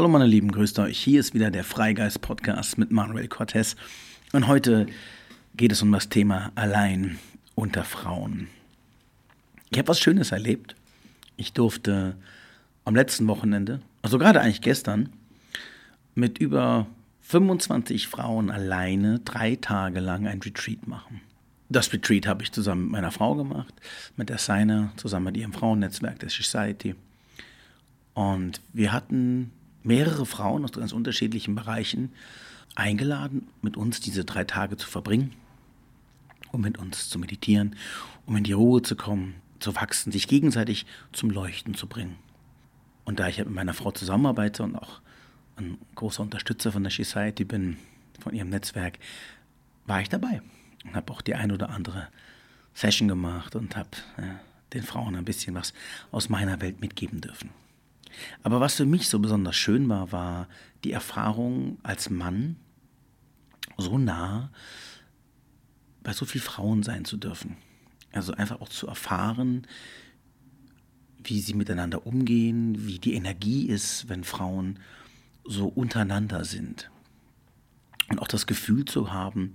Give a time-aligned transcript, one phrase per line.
[0.00, 0.98] Hallo meine Lieben, grüßt euch.
[0.98, 3.76] Hier ist wieder der Freigeist Podcast mit Manuel Cortez.
[4.32, 4.86] Und heute
[5.54, 7.18] geht es um das Thema Allein
[7.54, 8.48] unter Frauen.
[9.68, 10.74] Ich habe was Schönes erlebt.
[11.36, 12.16] Ich durfte
[12.86, 15.10] am letzten Wochenende, also gerade eigentlich gestern,
[16.14, 16.86] mit über
[17.20, 21.20] 25 Frauen alleine drei Tage lang ein Retreat machen.
[21.68, 23.74] Das Retreat habe ich zusammen mit meiner Frau gemacht,
[24.16, 26.94] mit der Seine, zusammen mit ihrem Frauennetzwerk der Society.
[28.14, 32.12] Und wir hatten mehrere Frauen aus ganz unterschiedlichen Bereichen
[32.74, 35.32] eingeladen, mit uns diese drei Tage zu verbringen,
[36.52, 37.76] um mit uns zu meditieren,
[38.26, 42.16] um in die Ruhe zu kommen, zu wachsen, sich gegenseitig zum Leuchten zu bringen.
[43.04, 45.00] Und da ich mit meiner Frau zusammenarbeite und auch
[45.56, 47.76] ein großer Unterstützer von der Society bin,
[48.20, 48.98] von ihrem Netzwerk,
[49.86, 50.42] war ich dabei
[50.84, 52.08] und habe auch die ein oder andere
[52.74, 54.40] Session gemacht und habe ja,
[54.72, 55.74] den Frauen ein bisschen was
[56.12, 57.50] aus meiner Welt mitgeben dürfen.
[58.42, 60.48] Aber was für mich so besonders schön war, war
[60.84, 62.56] die Erfahrung als Mann
[63.76, 64.50] so nah
[66.02, 67.56] bei so vielen Frauen sein zu dürfen.
[68.12, 69.66] Also einfach auch zu erfahren,
[71.22, 74.78] wie sie miteinander umgehen, wie die Energie ist, wenn Frauen
[75.44, 76.90] so untereinander sind.
[78.08, 79.54] Und auch das Gefühl zu haben,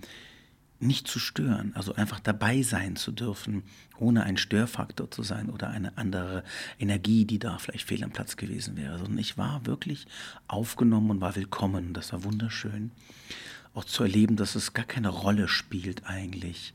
[0.85, 3.63] nicht zu stören, also einfach dabei sein zu dürfen,
[3.97, 6.43] ohne ein Störfaktor zu sein oder eine andere
[6.79, 10.07] Energie, die da vielleicht fehl am Platz gewesen wäre, sondern ich war wirklich
[10.47, 11.93] aufgenommen und war willkommen.
[11.93, 12.91] Das war wunderschön.
[13.73, 16.73] Auch zu erleben, dass es gar keine Rolle spielt eigentlich,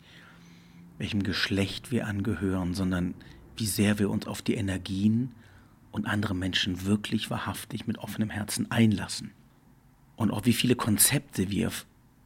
[0.98, 3.14] welchem Geschlecht wir angehören, sondern
[3.56, 5.32] wie sehr wir uns auf die Energien
[5.92, 9.32] und andere Menschen wirklich wahrhaftig mit offenem Herzen einlassen.
[10.16, 11.70] Und auch wie viele Konzepte wir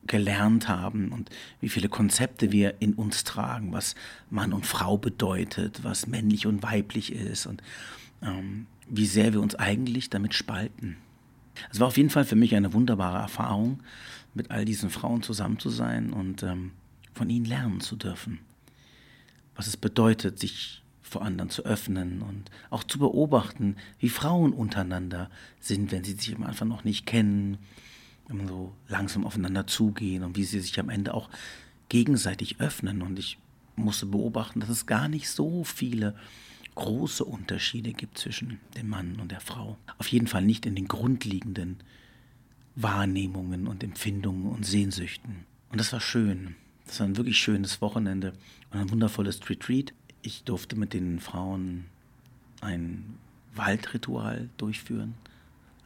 [0.06, 3.94] gelernt haben und wie viele Konzepte wir in uns tragen, was
[4.31, 7.62] Mann und Frau bedeutet, was männlich und weiblich ist und
[8.22, 10.97] ähm, wie sehr wir uns eigentlich damit spalten.
[11.70, 13.81] Es war auf jeden Fall für mich eine wunderbare Erfahrung,
[14.34, 16.72] mit all diesen Frauen zusammen zu sein und ähm,
[17.12, 18.41] von ihnen lernen zu dürfen.
[19.54, 25.31] Was es bedeutet, sich vor anderen zu öffnen und auch zu beobachten, wie Frauen untereinander
[25.60, 27.59] sind, wenn sie sich am Anfang noch nicht kennen,
[28.29, 31.29] immer so langsam aufeinander zugehen und wie sie sich am Ende auch
[31.89, 33.03] gegenseitig öffnen.
[33.03, 33.39] Und ich
[33.77, 36.15] musste beobachten, dass es gar nicht so viele
[36.75, 39.79] große Unterschiede gibt zwischen dem Mann und der Frau.
[39.99, 41.77] Auf jeden Fall nicht in den grundlegenden
[42.75, 45.45] Wahrnehmungen und Empfindungen und Sehnsüchten.
[45.71, 46.56] Und das war schön.
[46.87, 48.33] Das war ein wirklich schönes Wochenende
[48.71, 49.95] und ein wundervolles Retreat.
[50.23, 51.85] Ich durfte mit den Frauen
[52.61, 53.19] ein
[53.55, 55.15] Waldritual durchführen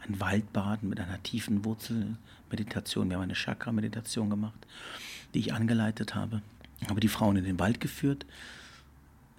[0.07, 3.09] ein Waldbaden mit einer tiefen Wurzelmeditation.
[3.09, 4.67] Wir haben eine Chakra-Meditation gemacht,
[5.35, 6.43] die ich angeleitet habe.
[6.89, 8.25] Habe die Frauen in den Wald geführt,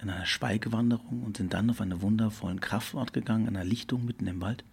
[0.02, 4.40] in einer Schweigewanderung und sind dann auf einen wundervollen Kraftort gegangen, einer Lichtung mitten im
[4.40, 4.64] Wald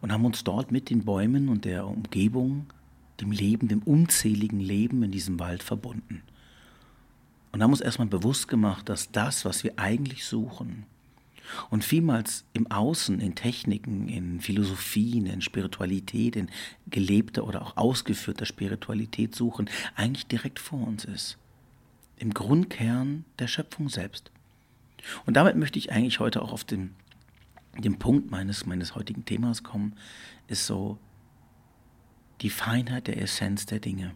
[0.00, 2.66] und haben uns dort mit den Bäumen und der Umgebung,
[3.20, 6.22] dem Leben, dem unzähligen Leben in diesem Wald verbunden.
[7.52, 10.86] Und haben uns erstmal bewusst gemacht, dass das, was wir eigentlich suchen,
[11.70, 16.50] und vielmals im Außen, in Techniken, in Philosophien, in Spiritualität, in
[16.86, 21.38] gelebter oder auch ausgeführter Spiritualität suchen, eigentlich direkt vor uns ist.
[22.16, 24.30] Im Grundkern der Schöpfung selbst.
[25.26, 26.94] Und damit möchte ich eigentlich heute auch auf den,
[27.78, 29.94] den Punkt meines, meines heutigen Themas kommen,
[30.48, 30.98] ist so
[32.40, 34.14] die Feinheit der Essenz der Dinge.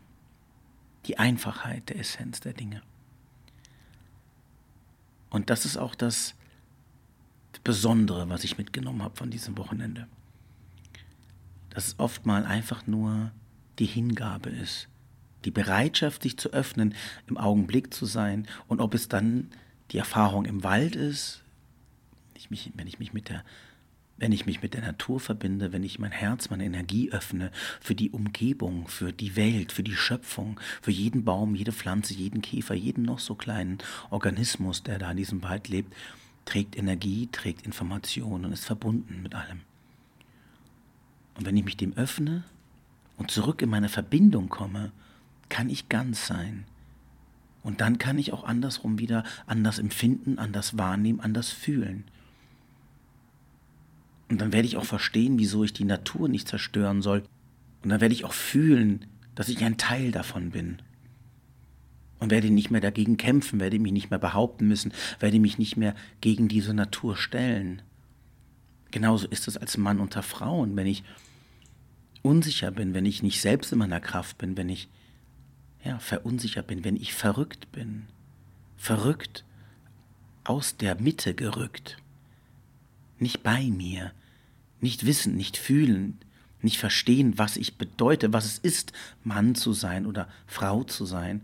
[1.06, 2.82] Die Einfachheit der Essenz der Dinge.
[5.30, 6.34] Und das ist auch das,
[7.68, 10.06] Besondere, was ich mitgenommen habe von diesem Wochenende.
[11.68, 13.30] Dass es oft mal einfach nur
[13.78, 14.88] die Hingabe ist,
[15.44, 16.94] die Bereitschaft, sich zu öffnen,
[17.26, 19.50] im Augenblick zu sein und ob es dann
[19.90, 21.42] die Erfahrung im Wald ist,
[22.32, 23.44] ich mich, wenn ich mich mit der
[24.16, 27.94] wenn ich mich mit der Natur verbinde, wenn ich mein Herz, meine Energie öffne für
[27.94, 32.74] die Umgebung, für die Welt, für die Schöpfung, für jeden Baum, jede Pflanze, jeden Käfer,
[32.74, 33.78] jeden noch so kleinen
[34.08, 35.94] Organismus, der da in diesem Wald lebt,
[36.48, 39.60] trägt Energie, trägt Information und ist verbunden mit allem.
[41.34, 42.42] Und wenn ich mich dem öffne
[43.18, 44.90] und zurück in meine Verbindung komme,
[45.50, 46.64] kann ich ganz sein.
[47.62, 52.04] Und dann kann ich auch andersrum wieder anders empfinden, anders wahrnehmen, anders fühlen.
[54.30, 57.24] Und dann werde ich auch verstehen, wieso ich die Natur nicht zerstören soll.
[57.82, 59.04] Und dann werde ich auch fühlen,
[59.34, 60.80] dass ich ein Teil davon bin
[62.18, 65.76] und werde nicht mehr dagegen kämpfen, werde mich nicht mehr behaupten müssen, werde mich nicht
[65.76, 67.82] mehr gegen diese Natur stellen.
[68.90, 71.04] Genauso ist es als Mann unter Frauen, wenn ich
[72.22, 74.88] unsicher bin, wenn ich nicht selbst in meiner Kraft bin, wenn ich
[75.84, 78.06] ja, verunsichert bin, wenn ich verrückt bin.
[78.76, 79.44] Verrückt,
[80.44, 81.98] aus der Mitte gerückt.
[83.18, 84.12] Nicht bei mir,
[84.80, 86.18] nicht wissen, nicht fühlen,
[86.62, 88.92] nicht verstehen, was ich bedeute, was es ist,
[89.24, 91.42] Mann zu sein oder Frau zu sein.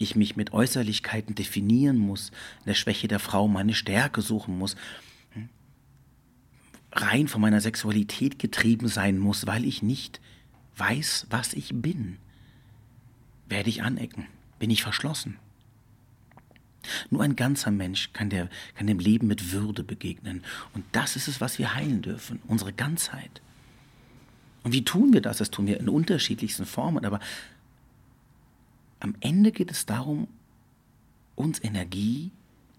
[0.00, 2.30] Ich mich mit Äußerlichkeiten definieren muss,
[2.60, 4.74] in der Schwäche der Frau meine Stärke suchen muss,
[6.90, 10.22] rein von meiner Sexualität getrieben sein muss, weil ich nicht
[10.78, 12.16] weiß, was ich bin.
[13.46, 14.26] Werde ich anecken?
[14.58, 15.36] Bin ich verschlossen?
[17.10, 20.42] Nur ein ganzer Mensch kann, der, kann dem Leben mit Würde begegnen.
[20.72, 23.42] Und das ist es, was wir heilen dürfen, unsere Ganzheit.
[24.62, 25.36] Und wie tun wir das?
[25.36, 27.04] Das tun wir in unterschiedlichsten Formen.
[27.04, 27.20] Aber
[29.00, 30.28] am Ende geht es darum,
[31.34, 32.32] uns Energie,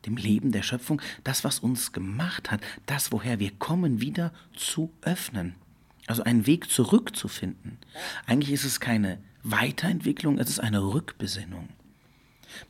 [0.06, 4.92] dem Leben der Schöpfung, das, was uns gemacht hat, das, woher wir kommen, wieder zu
[5.02, 5.56] öffnen.
[6.08, 7.78] Also einen Weg zurückzufinden.
[8.26, 11.70] Eigentlich ist es keine Weiterentwicklung, es ist eine Rückbesinnung.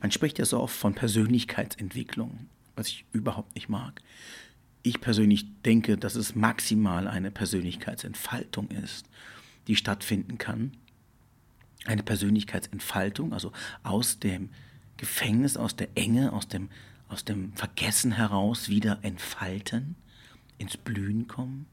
[0.00, 2.46] Man spricht ja so oft von Persönlichkeitsentwicklung,
[2.76, 4.00] was ich überhaupt nicht mag.
[4.82, 9.06] Ich persönlich denke, dass es maximal eine Persönlichkeitsentfaltung ist,
[9.66, 10.72] die stattfinden kann.
[11.84, 13.52] Eine Persönlichkeitsentfaltung, also
[13.82, 14.50] aus dem
[14.96, 16.68] Gefängnis, aus der Enge, aus dem,
[17.08, 19.96] aus dem Vergessen heraus wieder entfalten,
[20.58, 21.66] ins Blühen kommen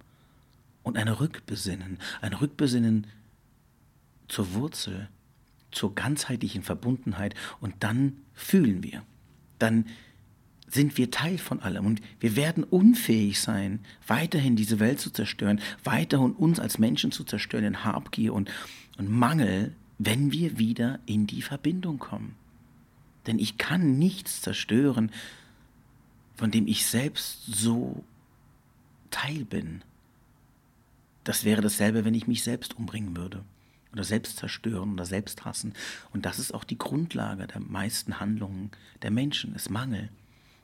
[0.83, 3.07] und eine Rückbesinnen, ein Rückbesinnen
[4.27, 5.09] zur Wurzel,
[5.71, 9.03] zur ganzheitlichen Verbundenheit und dann fühlen wir.
[9.59, 9.85] Dann
[10.67, 15.59] sind wir Teil von allem und wir werden unfähig sein, weiterhin diese Welt zu zerstören,
[15.83, 18.49] weiterhin uns als Menschen zu zerstören in Habgier und,
[18.97, 22.35] und Mangel, wenn wir wieder in die Verbindung kommen.
[23.27, 25.11] Denn ich kann nichts zerstören,
[26.35, 28.03] von dem ich selbst so
[29.11, 29.81] Teil bin.
[31.25, 33.43] Das wäre dasselbe, wenn ich mich selbst umbringen würde
[33.91, 35.73] oder selbst zerstören oder selbst hassen.
[36.13, 40.09] Und das ist auch die Grundlage der meisten Handlungen der Menschen, ist Mangel.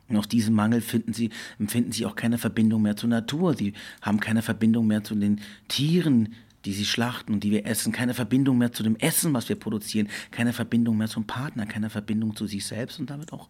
[0.07, 3.55] Und aus diesem Mangel finden sie, empfinden sie auch keine Verbindung mehr zur Natur.
[3.55, 7.91] Sie haben keine Verbindung mehr zu den Tieren, die sie schlachten und die wir essen,
[7.91, 11.89] keine Verbindung mehr zu dem Essen, was wir produzieren, keine Verbindung mehr zum Partner, keine
[11.89, 13.49] Verbindung zu sich selbst und damit auch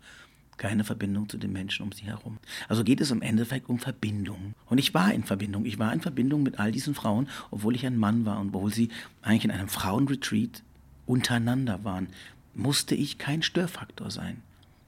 [0.57, 2.37] keine Verbindung zu den Menschen um sie herum.
[2.69, 4.53] Also geht es im Endeffekt um Verbindung.
[4.67, 5.65] Und ich war in Verbindung.
[5.65, 8.73] Ich war in Verbindung mit all diesen Frauen, obwohl ich ein Mann war und obwohl
[8.73, 8.89] sie
[9.21, 10.63] eigentlich in einem Frauenretreat
[11.05, 12.07] untereinander waren,
[12.53, 14.41] musste ich kein Störfaktor sein.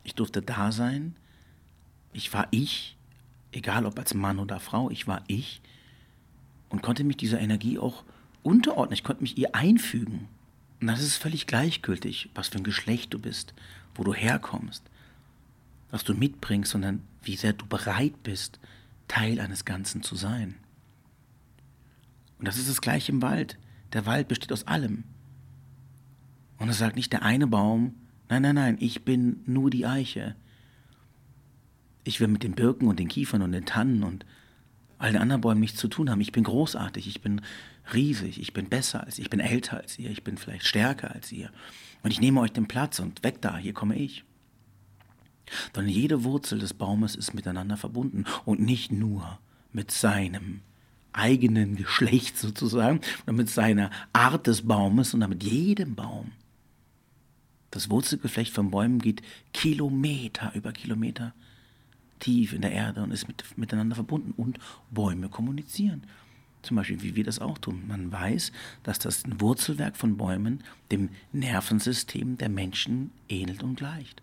[0.03, 1.15] Ich durfte da sein.
[2.13, 2.95] Ich war ich,
[3.51, 5.61] egal ob als Mann oder Frau, ich war ich
[6.69, 8.03] und konnte mich dieser Energie auch
[8.47, 8.93] unterordnen.
[8.93, 10.27] Ich konnte mich ihr einfügen.
[10.79, 13.53] Und das ist völlig gleichgültig, was für ein Geschlecht du bist,
[13.95, 14.83] wo du herkommst
[15.89, 18.59] was du mitbringst, sondern wie sehr du bereit bist,
[19.07, 20.55] Teil eines Ganzen zu sein.
[22.39, 23.57] Und das ist das gleiche im Wald.
[23.93, 25.05] Der Wald besteht aus allem.
[26.57, 27.95] Und es sagt nicht der eine Baum,
[28.29, 30.35] nein, nein, nein, ich bin nur die Eiche.
[32.03, 34.25] Ich will mit den Birken und den Kiefern und den Tannen und
[34.97, 36.21] all den anderen Bäumen nichts zu tun haben.
[36.21, 37.41] Ich bin großartig, ich bin
[37.93, 41.13] riesig, ich bin besser als ihr, ich bin älter als ihr, ich bin vielleicht stärker
[41.13, 41.51] als ihr.
[42.03, 44.23] Und ich nehme euch den Platz und weg da, hier komme ich.
[45.75, 49.39] Denn jede Wurzel des Baumes ist miteinander verbunden und nicht nur
[49.71, 50.61] mit seinem
[51.13, 56.31] eigenen Geschlecht sozusagen, oder mit seiner Art des Baumes, sondern mit jedem Baum.
[57.71, 59.21] Das Wurzelgeflecht von Bäumen geht
[59.53, 61.33] Kilometer über Kilometer
[62.19, 64.31] tief in der Erde und ist mit, miteinander verbunden.
[64.31, 64.59] Und
[64.91, 66.03] Bäume kommunizieren.
[66.67, 67.83] Zum Beispiel, wie wir das auch tun.
[67.87, 68.51] Man weiß,
[68.83, 74.21] dass das Wurzelwerk von Bäumen dem Nervensystem der Menschen ähnelt und gleicht.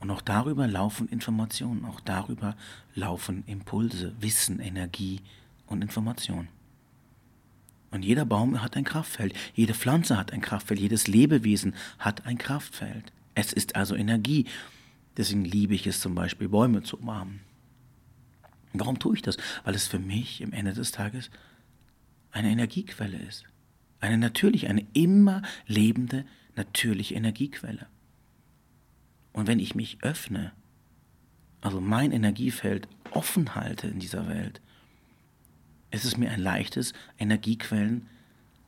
[0.00, 2.56] Und auch darüber laufen Informationen, auch darüber
[2.96, 5.20] laufen Impulse, Wissen, Energie
[5.68, 6.48] und Information.
[7.92, 12.36] Und jeder Baum hat ein Kraftfeld, jede Pflanze hat ein Kraftfeld, jedes Lebewesen hat ein
[12.36, 13.12] Kraftfeld.
[13.36, 14.46] Es ist also Energie.
[15.16, 17.48] Deswegen liebe ich es zum Beispiel, Bäume zu umarmen.
[18.72, 19.36] Warum tue ich das?
[19.64, 21.30] Weil es für mich im Ende des Tages
[22.30, 23.44] eine Energiequelle ist.
[24.00, 26.24] Eine natürliche, eine immer lebende,
[26.56, 27.86] natürliche Energiequelle.
[29.32, 30.52] Und wenn ich mich öffne,
[31.60, 34.60] also mein Energiefeld offen halte in dieser Welt,
[35.90, 38.06] ist es mir ein leichtes, Energiequellen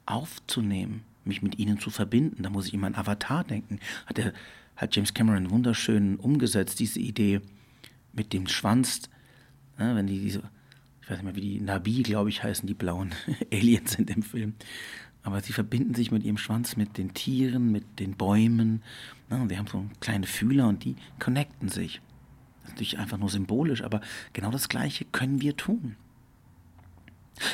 [0.06, 2.42] aufzunehmen, mich mit ihnen zu verbinden.
[2.42, 3.78] Da muss ich immer an Avatar denken.
[4.06, 4.32] Hat, der,
[4.76, 7.40] hat James Cameron wunderschön umgesetzt, diese Idee
[8.12, 9.02] mit dem Schwanz,
[9.82, 10.42] ne, wenn die diese,
[11.02, 13.14] ich weiß nicht mehr, wie die Nabi, glaube ich, heißen, die blauen
[13.52, 14.54] Aliens sind im Film.
[15.24, 18.82] Aber sie verbinden sich mit ihrem Schwanz mit den Tieren, mit den Bäumen.
[19.30, 22.00] Ja, die haben so kleine Fühler und die connecten sich.
[22.62, 24.00] Das ist natürlich einfach nur symbolisch, aber
[24.32, 25.96] genau das Gleiche können wir tun.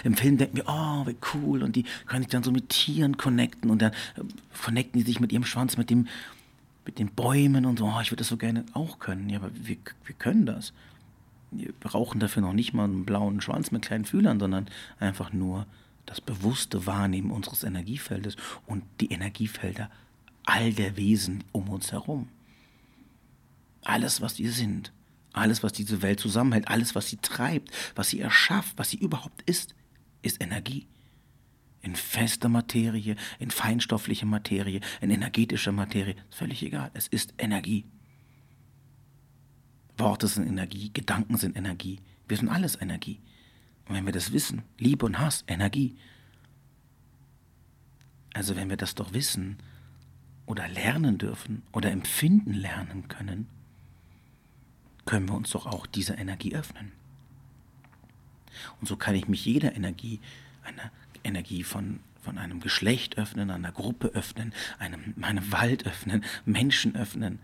[0.04, 3.16] Im Film denken wir, oh, wie cool, und die können sich dann so mit Tieren
[3.16, 4.22] connecten und dann äh,
[4.62, 6.08] connecten die sich mit ihrem Schwanz, mit, dem,
[6.84, 9.30] mit den Bäumen und so, oh, ich würde das so gerne auch können.
[9.30, 10.72] Ja, aber wir, wir können das.
[11.50, 15.66] Wir brauchen dafür noch nicht mal einen blauen Schwanz mit kleinen Fühlern, sondern einfach nur
[16.06, 18.36] das bewusste Wahrnehmen unseres Energiefeldes
[18.66, 19.90] und die Energiefelder
[20.44, 22.28] all der Wesen um uns herum.
[23.82, 24.92] Alles, was wir sind,
[25.32, 29.42] alles, was diese Welt zusammenhält, alles, was sie treibt, was sie erschafft, was sie überhaupt
[29.42, 29.74] ist,
[30.22, 30.86] ist Energie.
[31.82, 36.90] In fester Materie, in feinstofflicher Materie, in energetischer Materie, völlig egal.
[36.94, 37.84] Es ist Energie.
[39.98, 42.00] Worte sind Energie, Gedanken sind Energie.
[42.26, 43.18] Wir sind alles Energie.
[43.88, 45.96] Und wenn wir das wissen, Liebe und Hass, Energie.
[48.34, 49.58] Also wenn wir das doch wissen
[50.46, 53.48] oder lernen dürfen oder empfinden lernen können,
[55.06, 56.92] können wir uns doch auch dieser Energie öffnen.
[58.80, 60.20] Und so kann ich mich jeder Energie,
[60.62, 60.90] einer
[61.24, 67.38] Energie von, von einem Geschlecht öffnen, einer Gruppe öffnen, einem, einem Wald öffnen, Menschen öffnen,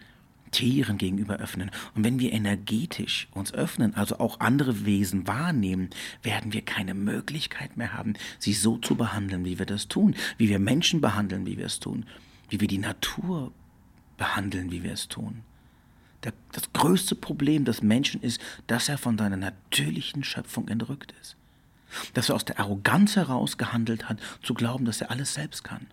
[0.55, 1.73] Tieren gegenüber öffnen.
[1.97, 5.91] Und wenn wir energetisch uns öffnen, also auch andere Wesen wahrnehmen,
[6.23, 10.49] werden wir keine Möglichkeit mehr haben, sie so zu behandeln, wie wir das tun, wie
[10.49, 12.07] wir Menschen behandeln, wie wir es tun,
[12.49, 13.53] wie wir die Natur
[14.17, 15.43] behandeln, wie wir es tun.
[16.21, 21.37] das größte Problem des Menschen ist, dass er von seiner natürlichen Schöpfung entrückt ist.
[22.15, 25.89] Dass er aus der Arroganz heraus gehandelt hat, zu glauben, dass er alles selbst kann.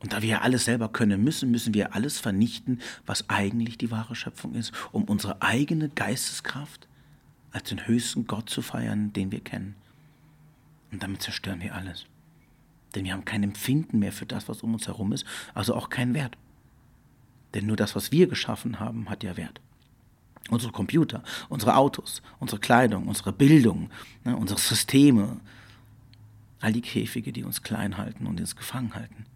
[0.00, 3.90] Und da wir ja alles selber können müssen, müssen wir alles vernichten, was eigentlich die
[3.90, 6.86] wahre Schöpfung ist, um unsere eigene Geisteskraft
[7.50, 9.74] als den höchsten Gott zu feiern, den wir kennen.
[10.92, 12.06] Und damit zerstören wir alles.
[12.94, 15.90] Denn wir haben kein Empfinden mehr für das, was um uns herum ist, also auch
[15.90, 16.36] keinen Wert.
[17.54, 19.60] Denn nur das, was wir geschaffen haben, hat ja Wert.
[20.48, 23.90] Unsere Computer, unsere Autos, unsere Kleidung, unsere Bildung,
[24.24, 25.40] ne, unsere Systeme,
[26.60, 29.26] all die Käfige, die uns klein halten und uns gefangen halten.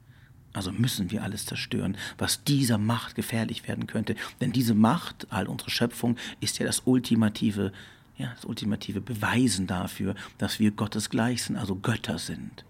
[0.52, 4.16] Also müssen wir alles zerstören, was dieser Macht gefährlich werden könnte.
[4.40, 7.72] Denn diese Macht, all unsere Schöpfung, ist ja das ultimative,
[8.18, 12.64] ja, das ultimative Beweisen dafür, dass wir Gottes gleich sind, also Götter sind.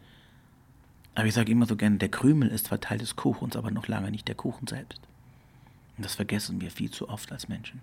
[1.15, 3.89] Aber ich sage immer so gerne, der Krümel ist zwar Teil des Kuchens, aber noch
[3.89, 5.01] lange nicht der Kuchen selbst.
[5.97, 7.81] Und das vergessen wir viel zu oft als Menschen.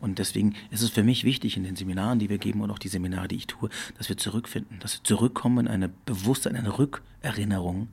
[0.00, 2.78] Und deswegen ist es für mich wichtig in den Seminaren, die wir geben und auch
[2.78, 3.68] die Seminare, die ich tue,
[3.98, 7.88] dass wir zurückfinden, dass wir zurückkommen in eine Bewusstsein, eine Rückerinnerung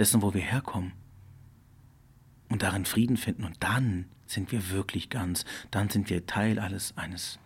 [0.00, 0.92] dessen, wo wir herkommen.
[2.48, 3.44] Und darin Frieden finden.
[3.44, 5.44] Und dann sind wir wirklich ganz.
[5.70, 7.38] Dann sind wir Teil alles eines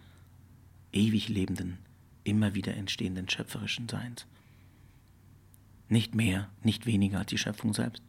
[0.92, 1.78] ewig lebenden,
[2.22, 4.26] immer wieder entstehenden schöpferischen Seins.
[5.88, 8.02] Nicht mehr, nicht weniger als die Schöpfung selbst.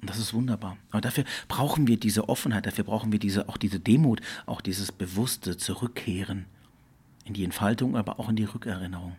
[0.00, 0.78] Und das ist wunderbar.
[0.90, 4.92] Aber dafür brauchen wir diese Offenheit, dafür brauchen wir diese, auch diese Demut, auch dieses
[4.92, 6.46] bewusste Zurückkehren
[7.24, 9.16] in die Entfaltung, aber auch in die Rückerinnerung.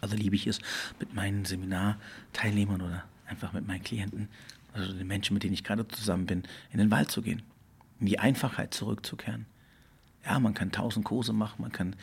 [0.00, 0.60] Also liebe ich es,
[0.98, 4.28] mit meinen Seminarteilnehmern oder einfach mit meinen Klienten,
[4.72, 7.42] also den Menschen, mit denen ich gerade zusammen bin, in den Wald zu gehen,
[8.00, 9.46] in die Einfachheit zurückzukehren.
[10.24, 11.96] Ja, man kann tausend Kurse machen, man kann,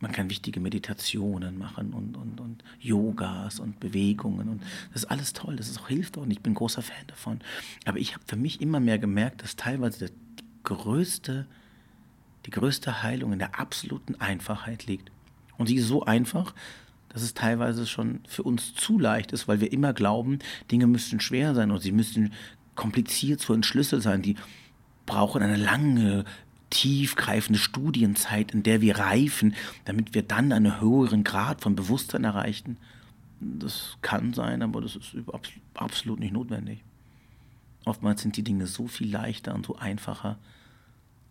[0.00, 4.62] man kann wichtige Meditationen machen und, und, und Yogas und Bewegungen und
[4.92, 7.40] das ist alles toll, das ist auch hilft und ich bin großer Fan davon.
[7.84, 11.46] Aber ich habe für mich immer mehr gemerkt, dass teilweise die größte,
[12.46, 15.10] die größte Heilung in der absoluten Einfachheit liegt.
[15.56, 16.54] Und sie ist so einfach,
[17.14, 20.40] dass es teilweise schon für uns zu leicht ist, weil wir immer glauben,
[20.70, 22.32] Dinge müssten schwer sein und sie müssten
[22.74, 24.20] kompliziert zu entschlüsseln sein.
[24.20, 24.34] Die
[25.06, 26.24] brauchen eine lange,
[26.70, 29.54] tiefgreifende Studienzeit, in der wir reifen,
[29.84, 32.78] damit wir dann einen höheren Grad von Bewusstsein erreichen.
[33.40, 35.14] Das kann sein, aber das ist
[35.74, 36.82] absolut nicht notwendig.
[37.84, 40.36] Oftmals sind die Dinge so viel leichter und so einfacher,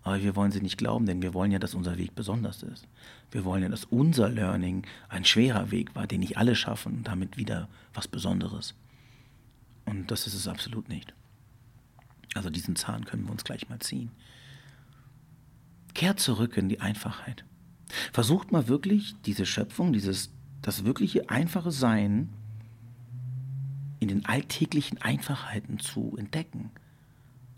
[0.04, 2.88] aber wir wollen sie nicht glauben, denn wir wollen ja, dass unser Weg besonders ist.
[3.32, 7.08] Wir wollen ja, dass unser Learning ein schwerer Weg war, den nicht alle schaffen und
[7.08, 8.76] damit wieder was Besonderes.
[9.86, 11.14] Und das ist es absolut nicht.
[12.36, 14.12] Also diesen Zahn können wir uns gleich mal ziehen.
[15.94, 17.46] Kehrt zurück in die Einfachheit.
[18.12, 20.32] Versucht mal wirklich diese Schöpfung, dieses,
[20.62, 22.30] das wirkliche einfache Sein
[24.00, 26.72] in den alltäglichen Einfachheiten zu entdecken.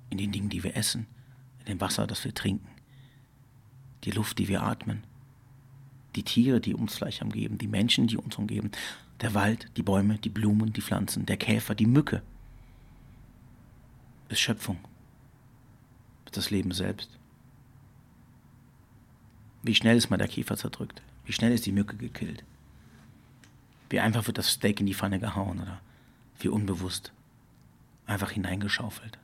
[0.10, 1.08] In den Dingen, die wir essen,
[1.68, 2.68] dem Wasser, das wir trinken,
[4.04, 5.04] die Luft, die wir atmen,
[6.16, 8.72] die Tiere, die uns gleich umgeben, die Menschen, die uns umgeben,
[9.22, 12.22] der Wald, die Bäume, die Blumen, die Pflanzen, der Käfer, die Mücke.
[14.30, 14.80] Ist Schöpfung.
[16.26, 17.10] Ist das Leben selbst.
[19.64, 21.02] Wie schnell ist mal der Käfer zerdrückt?
[21.26, 22.44] Wie schnell ist die Mücke gekillt?
[23.90, 25.80] Wie einfach wird das Steak in die Pfanne gehauen oder
[26.40, 27.12] wie unbewusst
[28.06, 29.18] einfach hineingeschaufelt.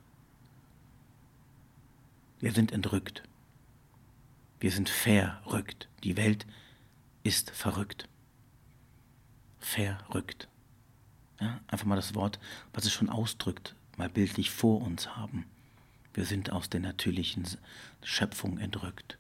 [2.41, 3.21] Wir sind entrückt.
[4.60, 5.88] Wir sind verrückt.
[6.03, 6.48] Die Welt
[7.21, 8.10] ist verrückt.
[9.60, 10.48] Verrückt.
[11.39, 12.39] Ja, einfach mal das Wort,
[12.74, 15.45] was es schon ausdrückt, mal bildlich vor uns haben.
[16.15, 17.48] Wir sind aus der natürlichen
[18.03, 19.19] Schöpfung entrückt.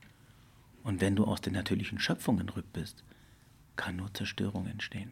[0.81, 3.03] Und wenn du aus der natürlichen Schöpfung entrückt bist,
[3.75, 5.11] kann nur Zerstörung entstehen.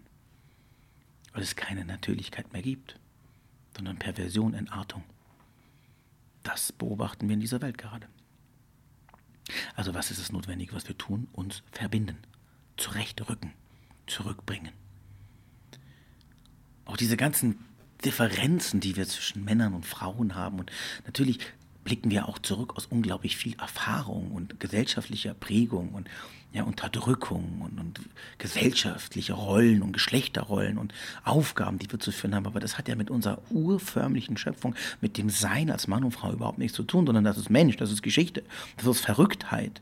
[1.31, 2.99] Weil es keine Natürlichkeit mehr gibt,
[3.75, 5.03] sondern Perversion, Entartung.
[6.51, 8.07] Das beobachten wir in dieser Welt gerade.
[9.75, 11.27] Also was ist es notwendig, was wir tun?
[11.31, 12.17] Uns verbinden,
[12.75, 13.53] zurechtrücken,
[14.07, 14.73] zurückbringen.
[16.85, 17.59] Auch diese ganzen
[18.03, 20.59] Differenzen, die wir zwischen Männern und Frauen haben.
[20.59, 20.71] Und
[21.05, 21.39] natürlich
[21.83, 26.07] blicken wir auch zurück aus unglaublich viel Erfahrung und gesellschaftlicher Prägung und
[26.51, 27.99] ja, Unterdrückung und, und
[28.39, 30.93] gesellschaftliche Rollen und Geschlechterrollen und
[31.23, 32.47] Aufgaben, die wir zu führen haben.
[32.47, 36.31] Aber das hat ja mit unserer urförmlichen Schöpfung, mit dem Sein als Mann und Frau
[36.31, 38.43] überhaupt nichts zu tun, sondern das ist Mensch, das ist Geschichte,
[38.77, 39.81] das ist Verrücktheit,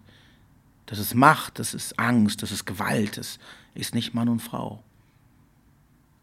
[0.87, 3.39] das ist Macht, das ist Angst, das ist Gewalt, das
[3.73, 4.83] ist nicht Mann und Frau.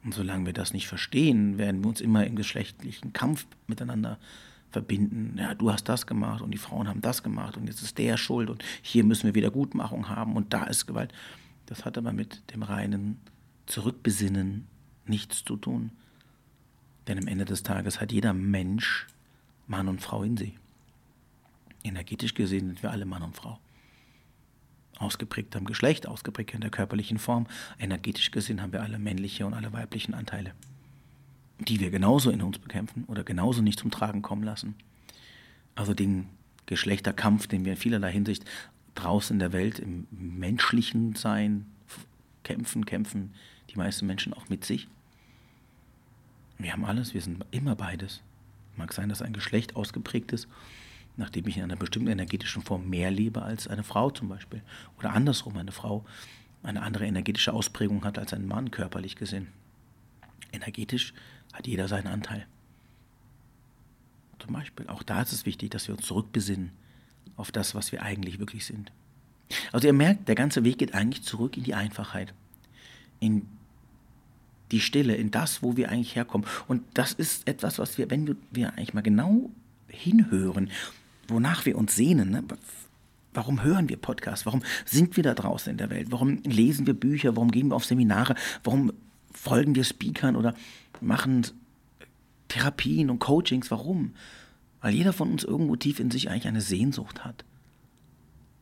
[0.04, 4.18] Und solange wir das nicht verstehen, werden wir uns immer im geschlechtlichen Kampf miteinander
[4.74, 5.36] verbinden.
[5.38, 8.16] Ja, du hast das gemacht und die Frauen haben das gemacht und jetzt ist der
[8.16, 11.14] schuld und hier müssen wir Wiedergutmachung haben und da ist Gewalt.
[11.66, 13.18] Das hat aber mit dem reinen
[13.66, 14.66] Zurückbesinnen
[15.06, 15.92] nichts zu tun.
[17.06, 19.06] Denn am Ende des Tages hat jeder Mensch
[19.66, 20.54] Mann und Frau in sich.
[21.84, 23.58] Energetisch gesehen sind wir alle Mann und Frau.
[24.98, 27.46] Ausgeprägt am Geschlecht, ausgeprägt in der körperlichen Form.
[27.78, 30.52] Energetisch gesehen haben wir alle männliche und alle weiblichen Anteile
[31.58, 34.74] die wir genauso in uns bekämpfen oder genauso nicht zum Tragen kommen lassen.
[35.74, 36.28] Also den
[36.66, 38.44] Geschlechterkampf, den wir in vielerlei Hinsicht
[38.94, 41.66] draußen in der Welt im menschlichen Sein
[42.42, 43.34] kämpfen, kämpfen
[43.70, 44.88] die meisten Menschen auch mit sich.
[46.58, 48.22] Wir haben alles, wir sind immer beides.
[48.76, 50.48] Mag sein, dass ein Geschlecht ausgeprägt ist,
[51.16, 54.62] nachdem ich in einer bestimmten energetischen Form mehr lebe als eine Frau zum Beispiel.
[54.98, 56.04] Oder andersrum, eine Frau
[56.62, 59.48] eine andere energetische Ausprägung hat als ein Mann körperlich gesehen.
[60.52, 61.12] Energetisch
[61.54, 62.46] hat jeder seinen Anteil.
[64.38, 66.70] Zum Beispiel, auch da ist es wichtig, dass wir uns zurückbesinnen
[67.36, 68.92] auf das, was wir eigentlich wirklich sind.
[69.72, 72.34] Also ihr merkt, der ganze Weg geht eigentlich zurück in die Einfachheit,
[73.20, 73.46] in
[74.70, 76.46] die Stille, in das, wo wir eigentlich herkommen.
[76.68, 79.50] Und das ist etwas, was wir, wenn wir, eigentlich mal genau
[79.88, 80.70] hinhören,
[81.28, 82.44] wonach wir uns sehnen, ne?
[83.32, 84.46] Warum hören wir Podcasts?
[84.46, 86.12] Warum sind wir da draußen in der Welt?
[86.12, 87.34] Warum lesen wir Bücher?
[87.34, 88.36] Warum gehen wir auf Seminare?
[88.62, 88.92] Warum
[89.34, 90.54] folgen wir Speakern oder
[91.00, 91.46] machen
[92.48, 93.70] Therapien und Coachings.
[93.70, 94.14] Warum?
[94.80, 97.44] Weil jeder von uns irgendwo tief in sich eigentlich eine Sehnsucht hat.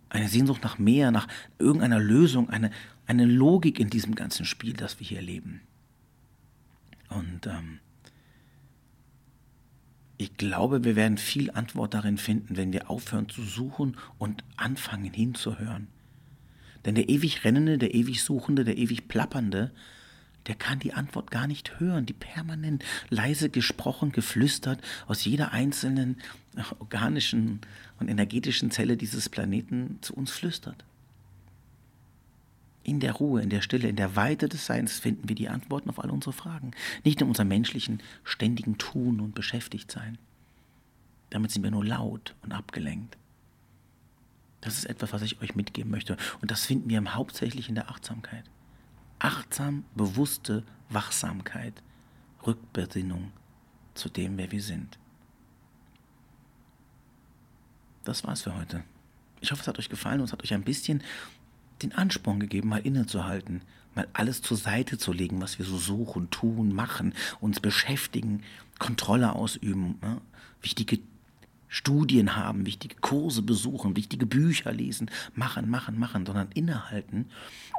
[0.08, 2.70] Eine Sehnsucht nach mehr, nach irgendeiner Lösung, eine,
[3.06, 5.60] eine Logik in diesem ganzen Spiel, das wir hier erleben.
[7.08, 7.80] Und ähm,
[10.18, 15.12] ich glaube, wir werden viel Antwort darin finden, wenn wir aufhören zu suchen und anfangen
[15.12, 15.88] hinzuhören.
[16.84, 19.72] Denn der ewig Rennende, der ewig Suchende, der ewig Plappernde,
[20.46, 26.20] der kann die Antwort gar nicht hören, die permanent leise gesprochen, geflüstert aus jeder einzelnen
[26.78, 27.60] organischen
[28.00, 30.84] und energetischen Zelle dieses Planeten zu uns flüstert.
[32.84, 35.88] In der Ruhe, in der Stille, in der Weite des Seins finden wir die Antworten
[35.88, 36.72] auf alle unsere Fragen.
[37.04, 40.18] Nicht in unserem menschlichen, ständigen Tun und Beschäftigtsein.
[41.30, 43.16] Damit sind wir nur laut und abgelenkt.
[44.60, 46.16] Das ist etwas, was ich euch mitgeben möchte.
[46.40, 48.44] Und das finden wir hauptsächlich in der Achtsamkeit
[49.22, 51.82] achtsam bewusste Wachsamkeit,
[52.46, 53.32] Rückbesinnung
[53.94, 54.98] zu dem, wer wir sind.
[58.04, 58.82] Das war's für heute.
[59.40, 61.02] Ich hoffe, es hat euch gefallen und es hat euch ein bisschen
[61.82, 63.62] den Ansporn gegeben, mal innezuhalten,
[63.94, 68.42] mal alles zur Seite zu legen, was wir so suchen, tun, machen, uns beschäftigen,
[68.78, 70.20] Kontrolle ausüben, ne?
[70.62, 70.98] wichtige
[71.74, 77.30] Studien haben, wichtige Kurse besuchen, wichtige Bücher lesen, machen, machen, machen, sondern innehalten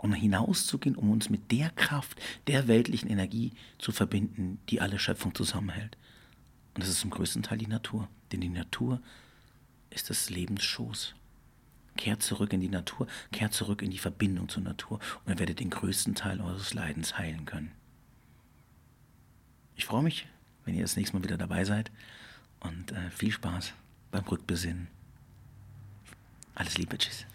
[0.02, 5.36] und hinauszugehen, um uns mit der Kraft der weltlichen Energie zu verbinden, die alle Schöpfung
[5.36, 5.96] zusammenhält.
[6.74, 9.00] Und das ist zum größten Teil die Natur, denn die Natur
[9.92, 11.14] ist des Lebens Schoß.
[11.96, 15.60] Kehrt zurück in die Natur, kehrt zurück in die Verbindung zur Natur und ihr werdet
[15.60, 17.72] den größten Teil eures Leidens heilen können.
[19.76, 20.26] Ich freue mich,
[20.66, 21.92] wenn ihr das nächste Mal wieder dabei seid
[22.60, 23.76] und äh, viel Spaß
[24.14, 24.88] beim Rückbesinnen.
[26.56, 27.26] Alles Liebe, tschüss.